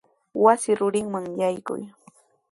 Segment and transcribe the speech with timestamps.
[0.43, 1.81] Wasi rurinman yaykuy.